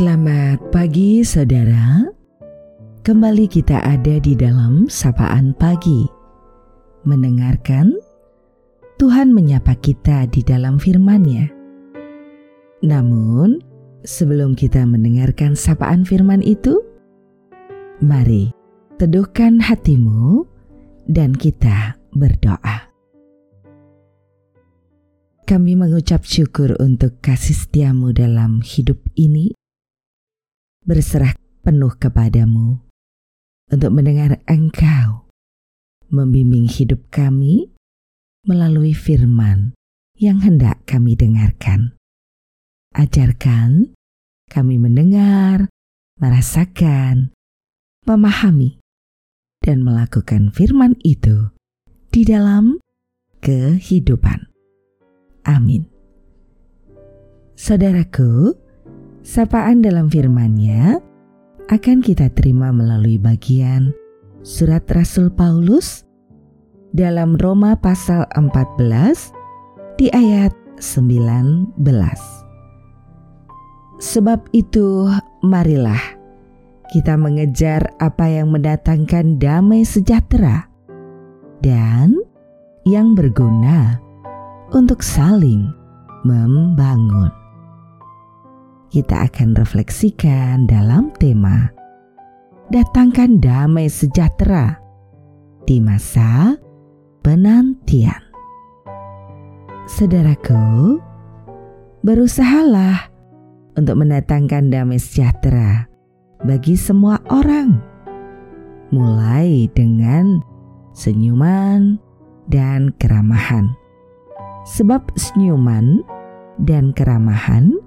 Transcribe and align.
Selamat 0.00 0.56
pagi 0.72 1.20
saudara. 1.20 2.08
Kembali 3.04 3.44
kita 3.44 3.84
ada 3.84 4.16
di 4.16 4.32
dalam 4.32 4.88
sapaan 4.88 5.52
pagi. 5.52 6.08
Mendengarkan 7.04 8.00
Tuhan 8.96 9.28
menyapa 9.36 9.76
kita 9.76 10.24
di 10.32 10.40
dalam 10.40 10.80
firman-Nya. 10.80 11.52
Namun, 12.80 13.60
sebelum 14.00 14.56
kita 14.56 14.88
mendengarkan 14.88 15.52
sapaan 15.52 16.08
firman 16.08 16.40
itu, 16.40 16.80
mari 18.00 18.56
teduhkan 18.96 19.60
hatimu 19.60 20.48
dan 21.12 21.36
kita 21.36 22.00
berdoa. 22.16 22.88
Kami 25.44 25.76
mengucap 25.76 26.24
syukur 26.24 26.72
untuk 26.80 27.20
kasih 27.20 27.68
setiamu 27.68 28.16
dalam 28.16 28.64
hidup 28.64 28.96
ini 29.12 29.59
berserah 30.90 31.38
penuh 31.62 31.94
kepadamu 31.94 32.82
untuk 33.70 33.94
mendengar 33.94 34.42
Engkau 34.50 35.30
membimbing 36.10 36.66
hidup 36.66 36.98
kami 37.14 37.70
melalui 38.42 38.90
firman 38.90 39.70
yang 40.18 40.42
hendak 40.42 40.82
kami 40.90 41.14
dengarkan. 41.14 41.94
Ajarkan 42.90 43.94
kami 44.50 44.82
mendengar, 44.82 45.70
merasakan, 46.18 47.30
memahami, 48.02 48.82
dan 49.62 49.86
melakukan 49.86 50.50
firman 50.50 50.98
itu 51.06 51.54
di 52.10 52.26
dalam 52.26 52.82
kehidupan. 53.38 54.50
Amin. 55.46 55.86
Saudaraku, 57.54 58.58
Sapaan 59.20 59.84
dalam 59.84 60.08
firman-Nya 60.08 60.96
akan 61.68 62.00
kita 62.00 62.32
terima 62.32 62.72
melalui 62.72 63.20
bagian 63.20 63.92
surat 64.40 64.80
Rasul 64.88 65.28
Paulus 65.28 66.08
dalam 66.96 67.36
Roma 67.36 67.76
pasal 67.76 68.24
14 68.32 70.00
di 70.00 70.08
ayat 70.16 70.56
19. 70.80 71.76
Sebab 74.00 74.40
itu 74.56 75.12
marilah 75.44 76.00
kita 76.88 77.20
mengejar 77.20 77.92
apa 78.00 78.24
yang 78.24 78.48
mendatangkan 78.48 79.36
damai 79.36 79.84
sejahtera 79.84 80.64
dan 81.60 82.16
yang 82.88 83.12
berguna 83.12 84.00
untuk 84.72 85.04
saling 85.04 85.68
membangun 86.24 87.39
kita 88.90 89.30
akan 89.30 89.54
refleksikan 89.54 90.66
dalam 90.66 91.14
tema 91.22 91.70
Datangkan 92.70 93.42
damai 93.42 93.90
sejahtera 93.90 94.78
di 95.66 95.82
masa 95.82 96.54
penantian. 97.18 98.22
Saudaraku, 99.90 101.02
berusahalah 102.06 103.10
untuk 103.74 103.98
mendatangkan 103.98 104.70
damai 104.70 105.02
sejahtera 105.02 105.90
bagi 106.46 106.78
semua 106.78 107.18
orang, 107.26 107.82
mulai 108.94 109.66
dengan 109.74 110.38
senyuman 110.94 111.98
dan 112.46 112.94
keramahan. 113.02 113.66
Sebab 114.62 115.10
senyuman 115.18 116.06
dan 116.62 116.94
keramahan 116.94 117.79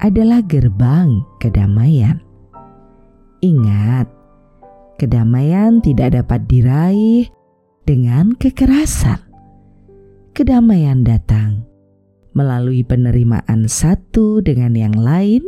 adalah 0.00 0.44
gerbang 0.44 1.24
kedamaian. 1.42 2.20
Ingat, 3.44 4.08
kedamaian 4.96 5.84
tidak 5.84 6.16
dapat 6.16 6.48
diraih 6.48 7.28
dengan 7.84 8.32
kekerasan. 8.34 9.20
Kedamaian 10.36 11.00
datang 11.04 11.64
melalui 12.36 12.84
penerimaan 12.84 13.64
satu 13.64 14.44
dengan 14.44 14.76
yang 14.76 14.92
lain 14.92 15.40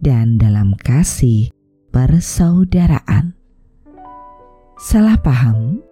dan 0.00 0.40
dalam 0.40 0.72
kasih 0.80 1.52
persaudaraan. 1.92 3.36
Salah 4.80 5.20
paham 5.20 5.84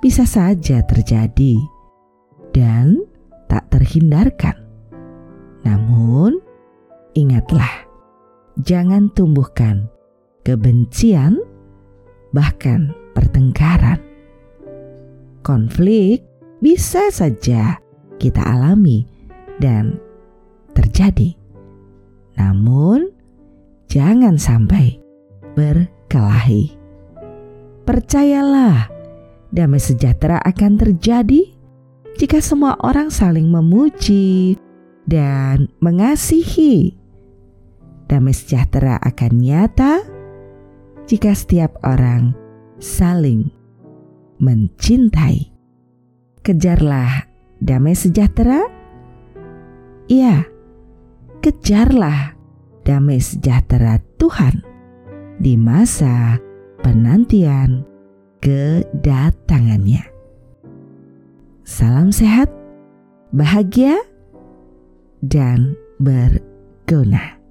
bisa 0.00 0.24
saja 0.24 0.80
terjadi 0.82 1.60
dan 2.50 3.04
tak 3.46 3.68
terhindarkan. 3.70 4.56
Namun, 5.62 6.41
ingatlah, 7.52 7.84
jangan 8.64 9.12
tumbuhkan 9.12 9.92
kebencian, 10.40 11.36
bahkan 12.32 12.96
pertengkaran. 13.12 14.00
Konflik 15.44 16.24
bisa 16.64 17.12
saja 17.12 17.76
kita 18.16 18.40
alami 18.40 19.04
dan 19.60 20.00
terjadi, 20.72 21.36
namun 22.40 23.12
jangan 23.92 24.40
sampai 24.40 24.96
berkelahi. 25.52 26.72
Percayalah, 27.84 28.88
damai 29.52 29.82
sejahtera 29.82 30.40
akan 30.40 30.80
terjadi 30.80 31.52
jika 32.16 32.40
semua 32.40 32.80
orang 32.80 33.12
saling 33.12 33.52
memuji 33.52 34.56
dan 35.04 35.68
mengasihi 35.82 37.01
damai 38.12 38.36
sejahtera 38.36 39.00
akan 39.00 39.32
nyata 39.40 40.04
jika 41.08 41.32
setiap 41.32 41.80
orang 41.80 42.36
saling 42.76 43.48
mencintai. 44.36 45.48
Kejarlah 46.44 47.24
damai 47.64 47.96
sejahtera. 47.96 48.68
Iya, 50.12 50.44
kejarlah 51.40 52.36
damai 52.84 53.16
sejahtera 53.16 53.96
Tuhan 54.20 54.60
di 55.40 55.56
masa 55.56 56.36
penantian 56.84 57.88
kedatangannya. 58.44 60.04
Salam 61.64 62.12
sehat, 62.12 62.52
bahagia, 63.32 63.96
dan 65.24 65.78
berguna. 65.96 67.41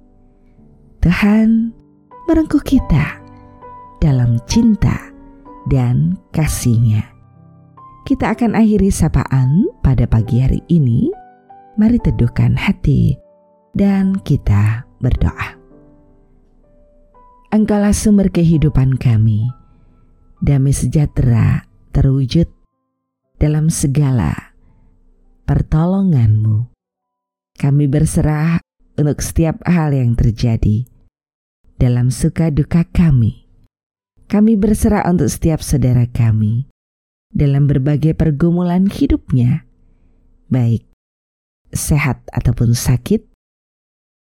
Tuhan 1.02 1.74
merengkuh 2.30 2.62
kita 2.62 3.18
dalam 3.98 4.38
cinta 4.46 5.10
dan 5.66 6.14
kasihnya. 6.30 7.02
Kita 8.06 8.30
akan 8.30 8.54
akhiri 8.54 8.86
sapaan 8.86 9.66
pada 9.82 10.06
pagi 10.06 10.38
hari 10.38 10.62
ini. 10.70 11.10
Mari 11.74 11.98
teduhkan 12.06 12.54
hati 12.54 13.18
dan 13.74 14.14
kita 14.22 14.86
berdoa. 15.02 15.58
Engkaulah 17.50 17.90
sumber 17.90 18.30
kehidupan 18.30 18.94
kami. 18.94 19.50
Damai 20.38 20.70
sejahtera 20.70 21.66
terwujud 21.90 22.46
dalam 23.42 23.74
segala 23.74 24.54
pertolonganmu. 25.50 26.70
Kami 27.58 27.84
berserah 27.90 28.62
untuk 28.94 29.18
setiap 29.18 29.58
hal 29.66 29.90
yang 29.90 30.14
terjadi 30.14 30.91
dalam 31.76 32.12
suka 32.12 32.48
duka 32.52 32.88
kami. 32.88 33.44
Kami 34.26 34.56
berserah 34.56 35.04
untuk 35.12 35.28
setiap 35.28 35.60
saudara 35.60 36.08
kami 36.08 36.64
dalam 37.32 37.68
berbagai 37.68 38.16
pergumulan 38.16 38.88
hidupnya, 38.88 39.64
baik 40.48 40.84
sehat 41.72 42.20
ataupun 42.32 42.76
sakit, 42.76 43.24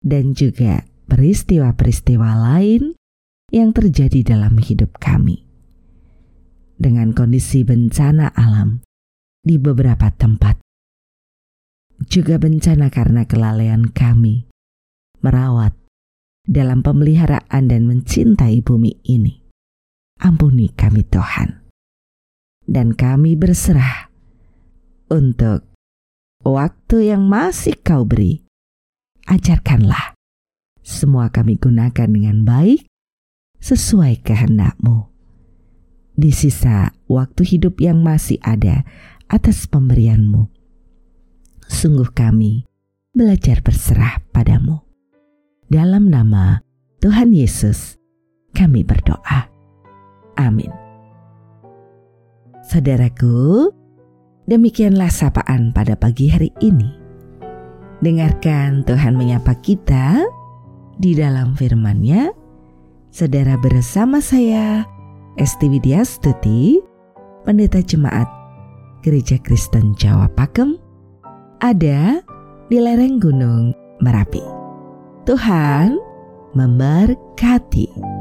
dan 0.03 0.35
juga 0.35 0.83
peristiwa-peristiwa 1.07 2.31
lain 2.55 2.99
yang 3.55 3.71
terjadi 3.71 4.35
dalam 4.37 4.59
hidup 4.59 4.99
kami. 4.99 5.47
Dengan 6.77 7.15
kondisi 7.15 7.63
bencana 7.63 8.35
alam 8.35 8.85
di 9.41 9.57
beberapa 9.57 10.11
tempat, 10.13 10.59
juga 12.11 12.37
bencana 12.37 12.93
karena 12.93 13.25
kelalaian 13.25 13.89
kami 13.89 14.45
merawat 15.25 15.73
dalam 16.47 16.81
pemeliharaan 16.81 17.67
dan 17.67 17.91
mencintai 17.91 18.63
bumi 18.63 19.03
ini. 19.03 19.43
Ampuni 20.23 20.73
kami 20.73 21.05
Tuhan. 21.05 21.67
Dan 22.67 22.95
kami 22.95 23.35
berserah 23.35 24.09
untuk 25.11 25.67
waktu 26.47 27.13
yang 27.13 27.27
masih 27.27 27.77
kau 27.83 28.07
beri. 28.07 28.43
Ajarkanlah 29.27 30.15
semua 30.87 31.35
kami 31.35 31.59
gunakan 31.59 32.07
dengan 32.07 32.47
baik 32.47 32.87
sesuai 33.59 34.23
kehendakmu. 34.23 35.11
Di 36.17 36.31
sisa 36.31 36.95
waktu 37.11 37.43
hidup 37.43 37.83
yang 37.83 38.01
masih 38.01 38.39
ada 38.41 38.87
atas 39.27 39.67
pemberianmu. 39.67 40.49
Sungguh 41.67 42.09
kami 42.15 42.65
belajar 43.11 43.61
berserah 43.61 44.23
padamu 44.31 44.86
dalam 45.67 46.07
nama 46.11 46.63
Tuhan 47.03 47.35
Yesus, 47.35 47.99
kami 48.55 48.87
berdoa. 48.87 49.51
Amin. 50.39 50.71
Saudaraku, 52.67 53.71
demikianlah 54.51 55.11
sapaan 55.11 55.71
pada 55.71 55.95
pagi 55.95 56.31
hari 56.31 56.51
ini. 56.63 56.91
Dengarkan 58.03 58.85
Tuhan 58.85 59.15
menyapa 59.15 59.55
kita 59.63 60.23
di 60.99 61.15
dalam 61.15 61.55
firman-Nya. 61.55 62.31
Saudara 63.15 63.57
bersama 63.57 64.21
saya, 64.21 64.85
Esti 65.41 65.73
Widya 65.73 66.05
Stuti, 66.05 66.77
Pendeta 67.47 67.81
Jemaat 67.81 68.29
Gereja 69.01 69.39
Kristen 69.41 69.95
Jawa 69.97 70.27
Pakem, 70.35 70.77
ada 71.63 72.21
di 72.69 72.77
lereng 72.83 73.23
Gunung 73.23 73.73
Merapi. 74.03 74.56
Tuhan 75.27 75.99
memberkati. 76.55 78.16